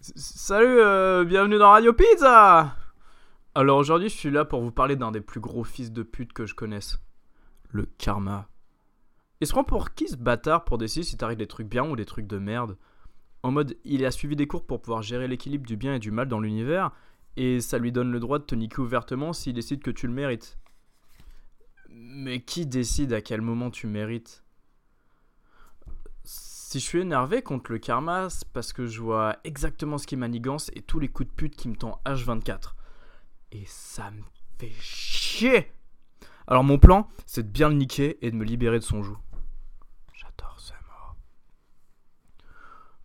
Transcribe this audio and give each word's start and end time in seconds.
Salut, 0.00 0.78
euh, 0.78 1.24
bienvenue 1.24 1.58
dans 1.58 1.70
Radio 1.70 1.92
Pizza 1.92 2.76
Alors 3.56 3.78
aujourd'hui 3.78 4.08
je 4.08 4.14
suis 4.14 4.30
là 4.30 4.44
pour 4.44 4.60
vous 4.60 4.70
parler 4.70 4.94
d'un 4.94 5.10
des 5.10 5.20
plus 5.20 5.40
gros 5.40 5.64
fils 5.64 5.90
de 5.90 6.04
pute 6.04 6.32
que 6.32 6.46
je 6.46 6.54
connaisse. 6.54 7.00
Le 7.72 7.84
karma. 7.98 8.48
Il 9.40 9.48
se 9.48 9.52
prend 9.52 9.64
pour 9.64 9.94
qui 9.94 10.06
ce 10.06 10.16
bâtard 10.16 10.64
pour 10.64 10.78
décider 10.78 11.04
si 11.04 11.16
t'arrives 11.16 11.38
des 11.38 11.48
trucs 11.48 11.68
bien 11.68 11.84
ou 11.90 11.96
des 11.96 12.04
trucs 12.04 12.28
de 12.28 12.38
merde? 12.38 12.78
En 13.42 13.50
mode, 13.50 13.76
il 13.84 14.04
a 14.04 14.12
suivi 14.12 14.36
des 14.36 14.46
cours 14.46 14.64
pour 14.64 14.80
pouvoir 14.80 15.02
gérer 15.02 15.26
l'équilibre 15.26 15.66
du 15.66 15.76
bien 15.76 15.96
et 15.96 15.98
du 15.98 16.12
mal 16.12 16.28
dans 16.28 16.38
l'univers, 16.38 16.92
et 17.36 17.60
ça 17.60 17.78
lui 17.78 17.90
donne 17.90 18.12
le 18.12 18.20
droit 18.20 18.38
de 18.38 18.44
te 18.44 18.54
niquer 18.54 18.80
ouvertement 18.80 19.32
s'il 19.32 19.54
décide 19.54 19.82
que 19.82 19.90
tu 19.90 20.06
le 20.06 20.12
mérites. 20.12 20.58
Mais 21.88 22.40
qui 22.40 22.66
décide 22.66 23.12
à 23.12 23.20
quel 23.20 23.40
moment 23.40 23.72
tu 23.72 23.88
mérites? 23.88 24.44
Si 26.68 26.80
je 26.80 26.84
suis 26.84 27.00
énervé 27.00 27.40
contre 27.40 27.72
le 27.72 27.78
karma, 27.78 28.28
c'est 28.28 28.46
parce 28.48 28.74
que 28.74 28.86
je 28.86 29.00
vois 29.00 29.38
exactement 29.42 29.96
ce 29.96 30.06
qui 30.06 30.16
manigance 30.16 30.70
et 30.74 30.82
tous 30.82 30.98
les 30.98 31.08
coups 31.08 31.30
de 31.30 31.34
pute 31.34 31.56
qui 31.56 31.66
me 31.66 31.74
tend 31.74 31.98
H24. 32.04 32.74
Et 33.52 33.64
ça 33.64 34.10
me 34.10 34.20
fait 34.58 34.74
chier 34.78 35.72
Alors 36.46 36.64
mon 36.64 36.78
plan, 36.78 37.08
c'est 37.24 37.42
de 37.42 37.48
bien 37.48 37.70
le 37.70 37.74
niquer 37.74 38.18
et 38.20 38.30
de 38.30 38.36
me 38.36 38.44
libérer 38.44 38.78
de 38.80 38.84
son 38.84 39.02
joug. 39.02 39.16
J'adore 40.12 40.60
ce 40.60 40.74
mot. 40.74 41.16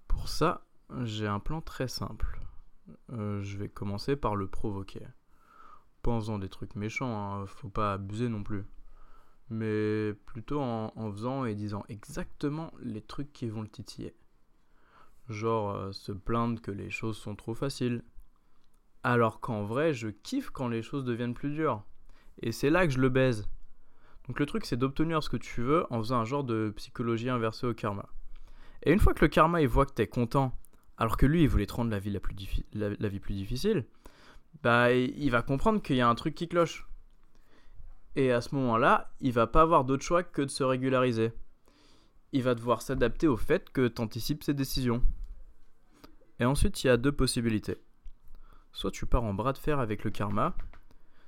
Pour 0.10 0.28
ça, 0.28 0.66
j'ai 1.04 1.28
un 1.28 1.40
plan 1.40 1.62
très 1.62 1.88
simple. 1.88 2.42
Euh, 3.14 3.42
je 3.44 3.58
vais 3.58 3.70
commencer 3.70 4.18
par 4.18 4.36
le 4.36 4.48
provoquer. 4.48 5.08
Faisant 6.04 6.38
des 6.38 6.50
trucs 6.50 6.76
méchants, 6.76 7.16
hein, 7.16 7.46
faut 7.46 7.70
pas 7.70 7.94
abuser 7.94 8.28
non 8.28 8.44
plus 8.44 8.66
mais 9.54 10.14
plutôt 10.26 10.60
en, 10.60 11.12
faisant 11.12 11.46
et 11.46 11.56
disant 11.56 11.84
exactement 11.88 12.72
les 12.82 13.02
trucs 13.02 13.32
qui 13.32 13.48
vont 13.48 13.62
le 13.62 13.68
titiller. 13.68 14.16
Genre 15.30 15.76
euh, 15.76 15.92
se 15.92 16.12
plaindre 16.12 16.62
que 16.62 16.72
les 16.72 16.90
choses 16.90 17.18
sont 17.18 17.36
trop 17.36 17.54
faciles. 17.54 18.04
Alors 19.04 19.40
qu'en 19.40 19.64
vrai, 19.64 19.94
je 19.94 20.10
kiffe 20.10 20.50
quand 20.50 20.68
les 20.68 20.82
choses 20.82 21.06
deviennent 21.06 21.34
plus 21.34 21.52
dures. 21.52 21.84
Et 22.42 22.52
c'est 22.52 22.70
là 22.70 22.88
que 22.88 22.94
je 22.94 23.00
le 23.00 23.10
baise. 23.10 23.48
Donc 24.28 24.40
le 24.40 24.46
truc, 24.46 24.66
c'est 24.66 24.78
d'obtenir 24.78 25.22
ce 25.22 25.30
que 25.30 25.38
tu 25.38 25.62
veux 25.62 25.86
en 25.92 26.00
faisant 26.00 26.20
un 26.20 26.26
genre 26.26 26.44
de 26.44 26.74
psychologie 26.76 27.30
inversée 27.30 27.68
au 27.68 27.74
karma. 27.74 28.08
Et 28.84 28.92
une 28.92 29.00
fois 29.00 29.14
que 29.14 29.24
le 29.24 29.30
karma, 29.30 29.62
il 29.62 29.68
voit 29.68 29.86
que 29.86 29.94
t'es 29.94 30.08
content, 30.08 30.58
alors 30.98 31.18
que 31.18 31.26
lui, 31.26 31.44
il 31.44 31.50
voulait 31.50 31.66
te 31.66 31.74
rendre 31.74 31.92
la 31.92 32.00
vie, 32.00 32.12
la 32.12 32.20
plus, 32.20 32.36
la 32.74 33.10
vie 33.10 33.20
plus 33.20 33.34
difficile, 33.34 33.86
bah 34.62 34.94
il 34.94 35.30
va 35.30 35.42
comprendre 35.42 35.82
qu'il 35.82 35.96
y 35.96 36.02
a 36.02 36.08
un 36.08 36.16
truc 36.16 36.36
qui 36.36 36.48
cloche. 36.48 36.88
Et 38.16 38.32
à 38.32 38.42
ce 38.42 38.54
moment-là, 38.56 39.12
il 39.22 39.34
va 39.34 39.48
pas 39.48 39.62
avoir 39.62 39.86
d'autre 39.86 40.04
choix 40.04 40.24
que 40.24 40.42
de 40.42 40.50
se 40.50 40.64
régulariser. 40.64 41.34
Il 42.32 42.44
va 42.44 42.56
devoir 42.56 42.82
s'adapter 42.82 43.28
au 43.28 43.38
fait 43.38 43.70
que 43.72 43.88
tu 43.88 44.02
anticipes 44.02 44.44
ses 44.44 44.54
décisions. 44.54 45.04
Et 46.40 46.46
ensuite, 46.46 46.84
il 46.84 46.88
y 46.88 46.90
a 46.90 46.98
deux 46.98 47.12
possibilités. 47.12 47.78
Soit 48.72 48.92
tu 48.92 49.06
pars 49.06 49.24
en 49.24 49.34
bras 49.34 49.54
de 49.54 49.58
fer 49.58 49.80
avec 49.80 50.04
le 50.04 50.12
karma, 50.12 50.56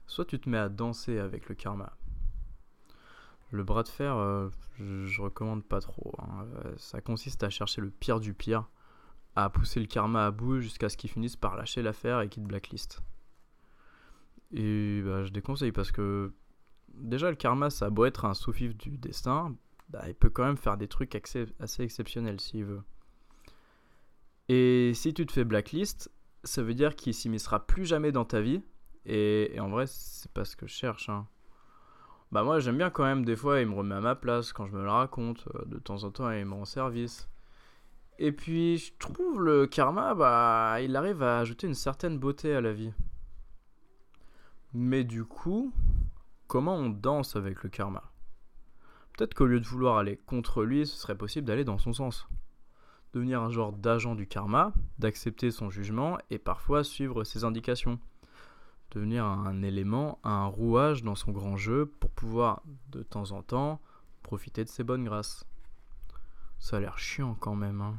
soit 0.08 0.26
tu 0.26 0.40
te 0.40 0.50
mets 0.50 0.58
à 0.58 0.70
danser 0.70 1.20
avec 1.20 1.48
le 1.48 1.56
karma. 1.56 1.96
Le 3.52 3.64
bras 3.64 3.84
de 3.84 3.88
fer, 3.88 4.18
euh, 4.18 4.50
je, 4.80 5.22
recommande 5.22 5.64
pas 5.64 5.80
trop. 5.80 6.14
Hein. 6.20 6.46
Euh, 6.66 6.74
ça 6.78 7.02
consiste 7.02 7.44
à 7.44 7.50
chercher 7.50 7.82
le 7.82 7.90
pire 7.90 8.20
du 8.20 8.34
pire, 8.34 8.68
à 9.36 9.50
pousser 9.50 9.80
le 9.80 9.86
karma 9.86 10.26
à 10.26 10.32
bout 10.32 10.60
jusqu'à 10.60 10.90
ce 10.90 10.98
qu'il 10.98 11.10
finisse 11.10 11.36
par 11.36 11.56
lâcher 11.56 11.82
l'affaire 11.82 12.22
et 12.22 12.30
qu'il 12.30 12.44
te 12.44 12.48
blacklist. 12.48 13.02
Et 14.52 15.02
bah, 15.04 15.24
je 15.24 15.32
déconseille 15.32 15.72
parce 15.72 15.92
que 15.92 16.34
déjà, 16.98 17.30
le 17.30 17.36
karma, 17.36 17.70
ça 17.70 17.88
a 17.88 17.90
beau 17.90 18.06
être 18.06 18.26
un 18.26 18.34
sous-fif 18.34 18.76
du 18.76 18.98
destin, 18.98 19.56
bah, 19.90 20.04
il 20.08 20.16
peut 20.16 20.30
quand 20.30 20.46
même 20.46 20.58
faire 20.58 20.78
des 20.78 20.88
trucs 20.88 21.16
assez, 21.16 21.46
exceptionnels 21.80 22.40
s'il 22.40 22.66
veut. 22.66 22.82
Et 24.50 24.92
si 24.94 25.14
tu 25.14 25.26
te 25.26 25.32
fais 25.32 25.44
blacklist, 25.44 26.12
ça 26.44 26.62
veut 26.62 26.74
dire 26.74 26.96
qu'il 26.96 27.14
s'immiscera 27.14 27.66
plus 27.66 27.86
jamais 27.86 28.12
dans 28.12 28.26
ta 28.26 28.42
vie. 28.42 28.62
Et, 29.06 29.56
en 29.60 29.70
vrai, 29.70 29.86
c'est 29.88 30.32
pas 30.32 30.46
ce 30.46 30.56
que 30.56 30.68
je 30.68 30.74
cherche. 30.74 31.10
Hein. 31.10 31.28
Bah 32.32 32.44
moi 32.44 32.60
j'aime 32.60 32.78
bien 32.78 32.90
quand 32.90 33.04
même, 33.04 33.24
des 33.24 33.36
fois 33.36 33.62
il 33.62 33.68
me 33.68 33.76
remet 33.76 33.96
à 33.96 34.02
ma 34.02 34.16
place 34.16 34.52
quand 34.52 34.66
je 34.66 34.74
me 34.74 34.84
le 34.84 34.90
raconte, 34.90 35.48
euh, 35.56 35.64
de 35.68 35.78
temps 35.78 36.04
en 36.04 36.12
temps 36.12 36.30
il 36.32 36.46
me 36.46 36.54
rend 36.54 36.66
service. 36.66 37.30
Et 38.18 38.32
puis 38.32 38.78
je 38.78 38.92
trouve 38.98 39.42
le 39.42 39.68
karma, 39.68 40.16
bah 40.16 40.82
il 40.82 40.96
arrive 40.96 41.22
à 41.22 41.40
ajouter 41.40 41.68
une 41.68 41.76
certaine 41.76 42.18
beauté 42.18 42.54
à 42.54 42.62
la 42.62 42.74
vie. 42.74 42.92
Mais 44.74 45.04
du 45.04 45.24
coup, 45.24 45.72
comment 46.48 46.76
on 46.76 46.90
danse 46.90 47.36
avec 47.36 47.64
le 47.64 47.70
karma. 47.70 48.12
Peut-être 49.14 49.34
qu'au 49.34 49.46
lieu 49.46 49.60
de 49.60 49.66
vouloir 49.66 49.98
aller 49.98 50.18
contre 50.18 50.64
lui, 50.64 50.86
ce 50.86 50.98
serait 50.98 51.18
possible 51.18 51.48
d'aller 51.48 51.64
dans 51.64 51.78
son 51.78 51.94
sens. 51.94 52.28
Devenir 53.14 53.42
un 53.42 53.50
genre 53.50 53.72
d'agent 53.72 54.14
du 54.14 54.28
karma, 54.28 54.74
d'accepter 55.00 55.52
son 55.52 55.70
jugement 55.70 56.18
et 56.30 56.38
parfois 56.38 56.84
suivre 56.84 57.24
ses 57.24 57.46
indications. 57.46 58.00
Devenir 58.92 59.24
un 59.26 59.62
élément, 59.62 60.20
un 60.24 60.46
rouage 60.46 61.02
dans 61.02 61.16
son 61.16 61.32
grand 61.32 61.56
jeu 61.56 61.86
pour 61.86 62.12
pouvoir, 62.12 62.62
de 62.90 63.04
temps 63.04 63.32
en 63.32 63.42
temps, 63.42 63.82
profiter 64.22 64.64
de 64.64 64.70
ses 64.70 64.84
bonnes 64.84 65.06
grâces. 65.06 65.46
Ça 66.60 66.78
a 66.78 66.80
l'air 66.80 66.98
chiant 66.98 67.36
quand 67.40 67.56
même, 67.56 67.82
hein. 67.82 67.96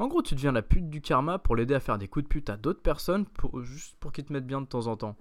En 0.00 0.08
gros, 0.08 0.22
tu 0.22 0.34
deviens 0.34 0.50
la 0.50 0.62
pute 0.62 0.90
du 0.90 1.00
karma 1.00 1.38
pour 1.38 1.54
l'aider 1.54 1.74
à 1.74 1.80
faire 1.80 1.98
des 1.98 2.08
coups 2.08 2.24
de 2.24 2.28
pute 2.28 2.50
à 2.50 2.56
d'autres 2.56 2.82
personnes 2.82 3.26
juste 3.62 3.96
pour 4.00 4.10
qu'ils 4.10 4.24
te 4.24 4.32
mettent 4.32 4.46
bien 4.46 4.60
de 4.60 4.66
temps 4.66 4.88
en 4.88 4.96
temps. 4.96 5.16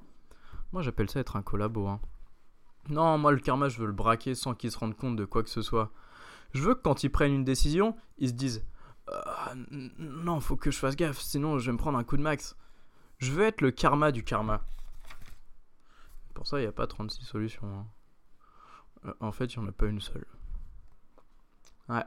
Moi, 0.72 0.82
j'appelle 0.82 1.09
ça 1.09 1.20
être 1.20 1.36
un 1.36 1.44
collabo, 1.44 1.88
hein. 1.88 2.00
Non, 2.90 3.18
moi 3.18 3.32
le 3.32 3.40
karma, 3.40 3.70
je 3.70 3.80
veux 3.80 3.86
le 3.86 3.94
braquer 3.94 4.36
sans 4.36 4.54
qu'il 4.54 4.72
se 4.72 4.78
rende 4.78 4.96
compte 4.96 5.16
de 5.16 5.26
quoi 5.26 5.44
que 5.44 5.50
ce 5.50 5.62
soit. 5.62 5.92
Je 6.54 6.62
veux 6.62 6.76
que 6.76 6.82
quand 6.82 7.04
ils 7.04 7.10
prennent 7.10 7.34
une 7.34 7.46
décision, 7.46 7.96
ils 8.18 8.30
se 8.30 8.34
disent 8.34 8.66
euh, 9.10 9.56
Non, 9.98 10.40
faut 10.40 10.56
que 10.56 10.72
je 10.72 10.78
fasse 10.78 10.96
gaffe, 10.96 11.20
sinon 11.20 11.58
je 11.60 11.66
vais 11.68 11.72
me 11.72 11.78
prendre 11.78 11.98
un 11.98 12.04
coup 12.04 12.18
de 12.18 12.22
max. 12.22 12.56
Je 13.20 13.32
veux 13.32 13.46
être 13.46 13.62
le 13.62 13.72
karma 13.72 14.12
du 14.12 14.24
karma. 14.24 14.62
Pour 16.34 16.48
ça, 16.48 16.58
il 16.60 16.62
n'y 16.62 16.68
a 16.68 16.74
pas 16.74 16.88
36 16.88 17.24
solutions. 17.24 17.68
Hein. 17.68 17.86
Euh, 19.06 19.14
en 19.20 19.32
fait, 19.32 19.54
il 19.54 19.60
n'y 19.60 19.66
en 19.66 19.70
a 19.70 19.72
pas 19.72 19.86
une 19.86 20.02
seule. 20.02 20.26
Ouais. 21.90 22.04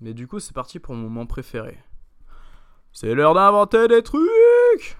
Mais 0.00 0.14
du 0.14 0.26
coup, 0.26 0.40
c'est 0.40 0.54
parti 0.54 0.78
pour 0.78 0.94
mon 0.94 1.02
moment 1.02 1.26
préféré. 1.26 1.78
C'est 2.92 3.14
l'heure 3.14 3.34
d'inventer 3.34 3.88
des 3.88 4.02
trucs 4.02 4.98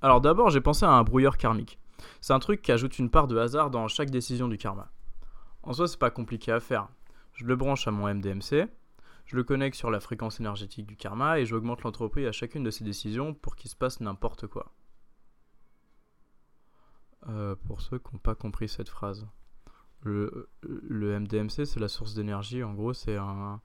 Alors 0.00 0.20
d'abord, 0.20 0.50
j'ai 0.50 0.60
pensé 0.60 0.84
à 0.84 0.90
un 0.90 1.02
brouilleur 1.04 1.36
karmique. 1.36 1.78
C'est 2.20 2.32
un 2.32 2.38
truc 2.38 2.62
qui 2.62 2.72
ajoute 2.72 2.98
une 2.98 3.10
part 3.10 3.26
de 3.26 3.36
hasard 3.36 3.70
dans 3.70 3.88
chaque 3.88 4.10
décision 4.10 4.48
du 4.48 4.58
karma. 4.58 4.90
En 5.62 5.72
soi, 5.72 5.88
c'est 5.88 5.98
pas 5.98 6.10
compliqué 6.10 6.52
à 6.52 6.60
faire. 6.60 6.88
Je 7.34 7.44
le 7.44 7.56
branche 7.56 7.86
à 7.86 7.90
mon 7.90 8.12
MDMC, 8.12 8.68
je 9.26 9.36
le 9.36 9.44
connecte 9.44 9.76
sur 9.76 9.90
la 9.90 10.00
fréquence 10.00 10.40
énergétique 10.40 10.86
du 10.86 10.96
karma 10.96 11.38
et 11.38 11.46
j'augmente 11.46 11.82
l'entreprise 11.82 12.26
à 12.26 12.32
chacune 12.32 12.64
de 12.64 12.70
ces 12.70 12.84
décisions 12.84 13.34
pour 13.34 13.56
qu'il 13.56 13.70
se 13.70 13.76
passe 13.76 14.00
n'importe 14.00 14.46
quoi. 14.46 14.72
Euh, 17.28 17.54
pour 17.66 17.80
ceux 17.80 17.98
qui 17.98 18.12
n'ont 18.12 18.18
pas 18.18 18.34
compris 18.34 18.68
cette 18.68 18.88
phrase. 18.88 19.26
Le, 20.02 20.48
MDMC, 20.62 21.64
c'est 21.64 21.78
la 21.78 21.86
source 21.86 22.14
d'énergie. 22.14 22.64
En 22.64 22.74
gros, 22.74 22.92
c'est 22.92 23.16
un, 23.16 23.60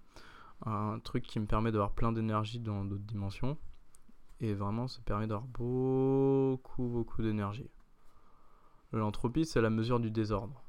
un, 0.65 0.99
truc 0.99 1.25
qui 1.25 1.39
me 1.39 1.47
permet 1.47 1.71
d'avoir 1.71 1.93
plein 1.93 2.11
d'énergie 2.11 2.59
dans 2.59 2.85
d'autres 2.85 3.03
dimensions. 3.03 3.57
Et 4.39 4.53
vraiment, 4.53 4.87
ça 4.87 5.01
permet 5.03 5.25
d'avoir 5.25 5.47
beaucoup, 5.47 6.87
beaucoup 6.87 7.23
d'énergie. 7.23 7.67
L'entropie, 8.93 9.45
c'est 9.45 9.61
la 9.61 9.69
mesure 9.69 9.99
du 9.99 10.11
désordre. 10.11 10.63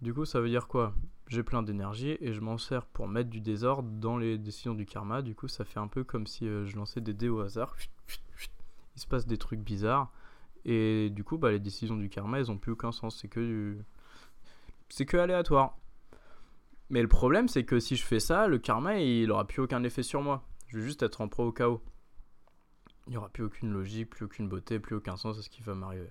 Du 0.00 0.14
coup, 0.14 0.24
ça 0.24 0.40
veut 0.40 0.48
dire 0.48 0.66
quoi? 0.66 0.94
J'ai 1.26 1.42
plein 1.42 1.62
d'énergie 1.62 2.16
et 2.20 2.32
je 2.32 2.40
m'en 2.40 2.58
sers 2.58 2.86
pour 2.86 3.06
mettre 3.06 3.30
du 3.30 3.40
désordre 3.40 3.88
dans 3.90 4.16
les 4.16 4.38
décisions 4.38 4.74
du 4.74 4.86
karma. 4.86 5.22
Du 5.22 5.34
coup, 5.34 5.48
ça 5.48 5.64
fait 5.64 5.78
un 5.78 5.88
peu 5.88 6.04
comme 6.04 6.26
si 6.26 6.46
euh, 6.46 6.64
je 6.66 6.76
lançais 6.76 7.00
des 7.00 7.14
dés 7.14 7.28
au 7.28 7.40
hasard. 7.40 7.76
Il 8.96 9.00
se 9.00 9.06
passe 9.06 9.26
des 9.26 9.38
trucs 9.38 9.60
bizarres. 9.60 10.10
Et 10.64 11.10
du 11.10 11.24
coup, 11.24 11.38
bah, 11.38 11.50
les 11.50 11.60
décisions 11.60 11.96
du 11.96 12.08
karma, 12.08 12.38
elles 12.38 12.50
ont 12.50 12.58
plus 12.58 12.72
aucun 12.72 12.92
sens. 12.92 13.18
C'est 13.20 13.28
que 13.28 13.76
C'est 14.88 15.06
que 15.06 15.16
aléatoire. 15.16 15.76
Mais 16.88 17.02
le 17.02 17.08
problème, 17.08 17.46
c'est 17.46 17.64
que 17.64 17.78
si 17.78 17.96
je 17.96 18.04
fais 18.04 18.20
ça, 18.20 18.48
le 18.48 18.58
karma, 18.58 18.98
il 18.98 19.30
aura 19.30 19.46
plus 19.46 19.62
aucun 19.62 19.82
effet 19.84 20.02
sur 20.02 20.22
moi. 20.22 20.42
Je 20.66 20.78
vais 20.78 20.84
juste 20.84 21.02
être 21.02 21.20
en 21.20 21.28
pro 21.28 21.46
au 21.46 21.52
chaos. 21.52 21.82
Il 23.06 23.10
n'y 23.10 23.16
aura 23.16 23.28
plus 23.28 23.44
aucune 23.44 23.72
logique, 23.72 24.10
plus 24.10 24.24
aucune 24.24 24.48
beauté, 24.48 24.78
plus 24.80 24.96
aucun 24.96 25.16
sens 25.16 25.38
à 25.38 25.42
ce 25.42 25.48
qui 25.48 25.62
va 25.62 25.74
m'arriver. 25.74 26.10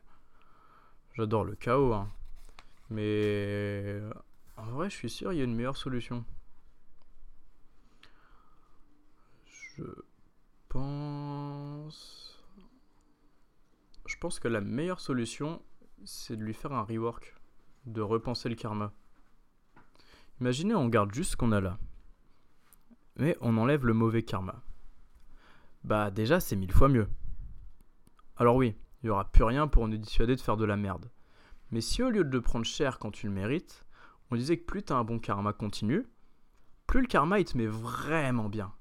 J'adore 1.20 1.44
le 1.44 1.54
chaos, 1.54 1.92
hein. 1.92 2.10
mais 2.90 4.00
en 4.56 4.68
vrai, 4.68 4.90
je 4.90 4.96
suis 4.96 5.10
sûr, 5.10 5.34
il 5.34 5.40
y 5.40 5.42
a 5.42 5.44
une 5.44 5.54
meilleure 5.54 5.76
solution. 5.76 6.24
Je 9.44 9.84
pense. 10.70 12.42
Je 14.06 14.16
pense 14.16 14.40
que 14.40 14.48
la 14.48 14.62
meilleure 14.62 15.02
solution, 15.02 15.62
c'est 16.06 16.38
de 16.38 16.42
lui 16.42 16.54
faire 16.54 16.72
un 16.72 16.84
rework, 16.84 17.36
de 17.86 18.00
repenser 18.00 18.48
le 18.48 18.56
karma. 18.56 18.94
Imaginez, 20.40 20.74
on 20.74 20.88
garde 20.88 21.14
juste 21.14 21.32
ce 21.32 21.36
qu'on 21.36 21.52
a 21.52 21.60
là, 21.60 21.80
mais 23.18 23.36
on 23.42 23.58
enlève 23.58 23.86
le 23.86 23.94
mauvais 23.94 24.24
karma. 24.24 24.64
Bah, 25.84 26.12
déjà, 26.12 26.40
c'est 26.40 26.56
mille 26.56 26.72
fois 26.72 26.88
mieux. 26.88 27.10
Alors, 28.38 28.56
oui, 28.56 28.74
il 29.02 29.08
n'y 29.08 29.10
aura 29.10 29.32
plus 29.32 29.44
rien 29.44 29.68
pour 29.68 29.88
nous 29.88 29.98
dissuader 29.98 30.36
de 30.36 30.42
faire 30.42 30.58
de 30.58 30.66
la 30.66 30.78
merde. 30.78 31.10
Mais 31.72 31.82
si 31.82 32.04
au 32.04 32.10
lieu 32.10 32.24
de 32.24 32.32
le 32.32 32.42
prendre 32.42 32.66
cher 32.66 33.00
quand 33.00 33.12
tu 33.12 33.28
le 33.28 33.34
mérites, 33.34 33.86
on 34.32 34.36
disait 34.36 34.58
que 34.58 34.66
plus 34.66 34.84
tu 34.84 34.94
as 34.94 34.98
un 34.98 35.04
bon 35.04 35.20
karma 35.20 35.54
continu, 35.54 36.08
plus 36.88 37.02
le 37.02 37.08
karma 37.08 37.40
il 37.40 37.46
te 37.46 37.58
met 37.58 37.68
vraiment 37.68 38.50
bien. 38.50 38.74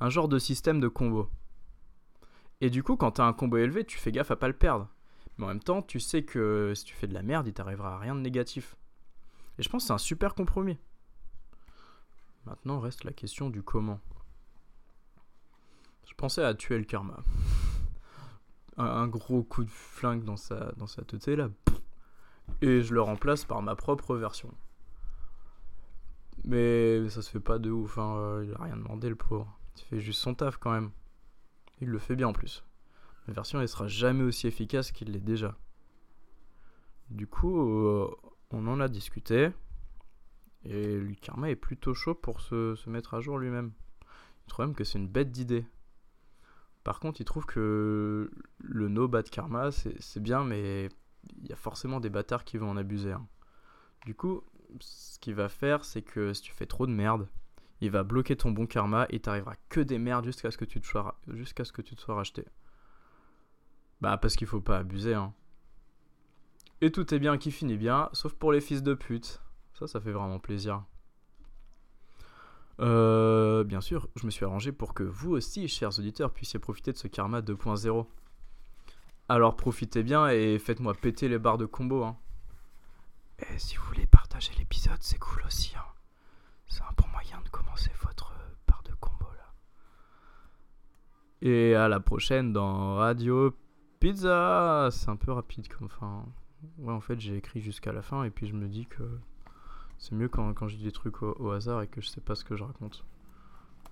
Un 0.00 0.10
genre 0.10 0.28
de 0.28 0.38
système 0.38 0.80
de 0.80 0.88
combo. 0.88 1.30
Et 2.60 2.70
du 2.70 2.82
coup, 2.82 2.96
quand 2.96 3.12
t'as 3.12 3.24
un 3.24 3.32
combo 3.32 3.56
élevé, 3.56 3.84
tu 3.84 3.98
fais 3.98 4.12
gaffe 4.12 4.30
à 4.30 4.36
pas 4.36 4.48
le 4.48 4.54
perdre. 4.54 4.88
Mais 5.36 5.44
en 5.44 5.48
même 5.48 5.62
temps, 5.62 5.82
tu 5.82 6.00
sais 6.00 6.24
que 6.24 6.72
si 6.74 6.84
tu 6.84 6.94
fais 6.94 7.06
de 7.06 7.14
la 7.14 7.22
merde, 7.22 7.46
il 7.46 7.52
t'arrivera 7.52 7.94
à 7.94 7.98
rien 7.98 8.14
de 8.14 8.20
négatif. 8.20 8.76
Et 9.58 9.62
je 9.62 9.68
pense 9.68 9.84
que 9.84 9.86
c'est 9.88 9.92
un 9.92 9.98
super 9.98 10.34
compromis. 10.34 10.78
Maintenant 12.46 12.80
reste 12.80 13.04
la 13.04 13.12
question 13.12 13.50
du 13.50 13.62
comment. 13.62 14.00
Je 16.06 16.14
pensais 16.14 16.42
à 16.42 16.54
tuer 16.54 16.78
le 16.78 16.84
karma. 16.84 17.22
Un, 18.78 19.08
gros 19.08 19.42
coup 19.42 19.64
de 19.64 19.70
flingue 19.70 20.22
dans 20.22 20.36
sa, 20.36 20.72
dans 20.76 20.86
sa 20.86 21.02
tête 21.02 21.26
là. 21.26 21.48
Et 22.62 22.82
je 22.82 22.94
le 22.94 23.02
remplace 23.02 23.44
par 23.44 23.60
ma 23.60 23.74
propre 23.74 24.14
version. 24.14 24.54
Mais 26.44 27.08
ça 27.08 27.20
se 27.22 27.30
fait 27.30 27.40
pas 27.40 27.58
de 27.58 27.70
ouf, 27.70 27.98
hein. 27.98 28.16
Euh, 28.16 28.44
il 28.46 28.54
a 28.54 28.62
rien 28.62 28.76
demandé 28.76 29.08
le 29.08 29.16
pauvre. 29.16 29.58
Il 29.76 29.82
fait 29.82 30.00
juste 30.00 30.20
son 30.20 30.34
taf 30.34 30.56
quand 30.58 30.70
même. 30.70 30.90
Il 31.80 31.88
le 31.88 31.98
fait 31.98 32.16
bien 32.16 32.28
en 32.28 32.32
plus. 32.32 32.64
La 33.26 33.34
version 33.34 33.60
elle 33.60 33.68
sera 33.68 33.88
jamais 33.88 34.24
aussi 34.24 34.46
efficace 34.46 34.92
qu'il 34.92 35.12
l'est 35.12 35.20
déjà. 35.20 35.56
Du 37.10 37.26
coup, 37.26 37.60
euh, 37.60 38.10
on 38.50 38.66
en 38.68 38.80
a 38.80 38.88
discuté. 38.88 39.50
Et 40.64 41.00
karma 41.20 41.50
est 41.50 41.56
plutôt 41.56 41.94
chaud 41.94 42.14
pour 42.14 42.40
se, 42.40 42.74
se 42.74 42.90
mettre 42.90 43.14
à 43.14 43.20
jour 43.20 43.38
lui-même. 43.38 43.72
Il 44.46 44.48
trouve 44.48 44.66
même 44.66 44.74
que 44.74 44.84
c'est 44.84 44.98
une 44.98 45.08
bête 45.08 45.30
d'idée. 45.30 45.64
Par 46.88 47.00
contre, 47.00 47.20
il 47.20 47.26
trouve 47.26 47.44
que 47.44 48.30
le 48.60 48.88
no 48.88 49.08
bad 49.08 49.28
karma, 49.28 49.70
c'est 49.72 50.22
bien, 50.22 50.42
mais 50.42 50.88
il 51.36 51.46
y 51.46 51.52
a 51.52 51.56
forcément 51.56 52.00
des 52.00 52.08
bâtards 52.08 52.44
qui 52.44 52.56
vont 52.56 52.70
en 52.70 52.78
abuser. 52.78 53.12
Hein. 53.12 53.28
Du 54.06 54.14
coup, 54.14 54.42
ce 54.80 55.18
qu'il 55.18 55.34
va 55.34 55.50
faire, 55.50 55.84
c'est 55.84 56.00
que 56.00 56.32
si 56.32 56.40
tu 56.40 56.54
fais 56.54 56.64
trop 56.64 56.86
de 56.86 56.92
merde, 56.92 57.28
il 57.82 57.90
va 57.90 58.04
bloquer 58.04 58.36
ton 58.36 58.52
bon 58.52 58.66
karma 58.66 59.06
et 59.10 59.20
t'arrivera 59.20 59.52
que 59.68 59.80
des 59.80 59.98
merdes 59.98 60.24
jusqu'à 60.24 60.50
ce 60.50 60.56
que 60.56 60.64
tu 60.64 60.80
te 60.80 60.86
sois, 60.86 61.20
ce 61.26 61.72
que 61.72 61.82
tu 61.82 61.94
te 61.94 62.00
sois 62.00 62.14
racheté. 62.14 62.46
Bah 64.00 64.16
parce 64.16 64.34
qu'il 64.34 64.46
faut 64.46 64.62
pas 64.62 64.78
abuser 64.78 65.12
hein. 65.12 65.34
Et 66.80 66.90
tout 66.90 67.12
est 67.12 67.18
bien 67.18 67.36
qui 67.36 67.50
finit 67.50 67.76
bien, 67.76 68.08
sauf 68.14 68.32
pour 68.32 68.50
les 68.50 68.62
fils 68.62 68.82
de 68.82 68.94
pute. 68.94 69.42
Ça, 69.74 69.86
ça 69.86 70.00
fait 70.00 70.12
vraiment 70.12 70.38
plaisir. 70.38 70.84
Euh, 72.80 73.64
bien 73.64 73.80
sûr, 73.80 74.08
je 74.16 74.26
me 74.26 74.30
suis 74.30 74.44
arrangé 74.44 74.72
pour 74.72 74.94
que 74.94 75.02
vous 75.02 75.32
aussi, 75.32 75.66
chers 75.68 75.98
auditeurs, 75.98 76.32
puissiez 76.32 76.58
profiter 76.58 76.92
de 76.92 76.96
ce 76.96 77.08
karma 77.08 77.40
2.0. 77.40 78.06
Alors 79.28 79.56
profitez 79.56 80.02
bien 80.02 80.28
et 80.28 80.58
faites-moi 80.58 80.94
péter 80.94 81.28
les 81.28 81.38
barres 81.38 81.58
de 81.58 81.66
combo. 81.66 82.04
Hein. 82.04 82.16
Et 83.40 83.58
si 83.58 83.76
vous 83.76 83.84
voulez 83.84 84.06
partager 84.06 84.52
l'épisode, 84.58 84.98
c'est 85.00 85.18
cool 85.18 85.42
aussi. 85.46 85.74
Hein. 85.76 85.84
C'est 86.66 86.82
un 86.82 86.94
bon 86.96 87.08
moyen 87.12 87.40
de 87.44 87.48
commencer 87.50 87.90
votre 88.02 88.32
barre 88.66 88.82
de 88.84 88.94
combo 88.94 89.26
là. 89.36 89.52
Et 91.42 91.74
à 91.74 91.88
la 91.88 92.00
prochaine 92.00 92.52
dans 92.52 92.96
Radio 92.96 93.54
Pizza. 94.00 94.88
C'est 94.92 95.08
un 95.08 95.16
peu 95.16 95.32
rapide 95.32 95.68
comme 95.68 95.88
fin. 95.88 96.24
Ouais, 96.78 96.92
en 96.92 97.00
fait, 97.00 97.20
j'ai 97.20 97.36
écrit 97.36 97.60
jusqu'à 97.60 97.92
la 97.92 98.02
fin 98.02 98.24
et 98.24 98.30
puis 98.30 98.46
je 98.46 98.54
me 98.54 98.68
dis 98.68 98.86
que 98.86 99.02
c'est 99.98 100.14
mieux 100.14 100.28
quand, 100.28 100.54
quand 100.54 100.68
je 100.68 100.76
dis 100.76 100.84
des 100.84 100.92
trucs 100.92 101.22
au, 101.22 101.50
hasard 101.50 101.82
et 101.82 101.88
que 101.88 102.00
je 102.00 102.08
sais 102.08 102.20
pas 102.20 102.34
ce 102.34 102.44
que 102.44 102.56
je 102.56 102.64
raconte. 102.64 103.04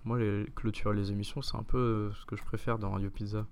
Moi, 0.05 0.19
les 0.21 0.47
clôturer 0.55 0.95
les 0.95 1.11
émissions, 1.11 1.43
c'est 1.43 1.57
un 1.57 1.65
peu 1.65 2.13
ce 2.13 2.25
que 2.27 2.37
je 2.37 2.45
préfère 2.45 2.79
dans 2.79 2.93
Radio 2.93 3.11
Pizza. 3.11 3.47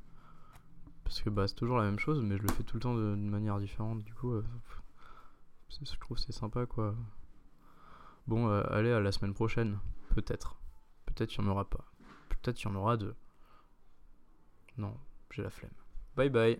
Parce 1.02 1.20
que 1.20 1.30
bah, 1.30 1.46
c'est 1.48 1.56
toujours 1.56 1.78
la 1.78 1.84
même 1.84 1.98
chose, 1.98 2.22
mais 2.22 2.36
je 2.36 2.42
le 2.42 2.48
fais 2.48 2.62
tout 2.62 2.76
le 2.76 2.80
temps 2.80 2.94
de, 2.94 3.14
manière 3.16 3.58
différente. 3.58 4.02
Du 4.04 4.14
coup, 4.14 4.32
euh, 4.32 4.44
je 5.68 5.98
trouve 5.98 6.16
c'est 6.16 6.32
sympa 6.32 6.64
quoi. 6.64 6.94
Bon, 8.26 8.48
euh, 8.48 8.62
allez 8.70 8.92
à 8.92 9.00
la 9.00 9.12
semaine 9.12 9.34
prochaine. 9.34 9.78
Peut-être. 10.14 10.56
Peut-être 11.06 11.34
il 11.36 11.42
n'y 11.42 11.48
en 11.48 11.50
aura 11.50 11.68
pas. 11.68 11.84
Peut-être 12.28 12.62
il 12.62 12.66
y 12.66 12.68
en 12.68 12.76
aura 12.76 12.96
deux. 12.96 13.14
Non, 14.78 14.96
j'ai 15.30 15.42
la 15.42 15.50
flemme. 15.50 15.72
Bye 16.16 16.30
bye. 16.30 16.58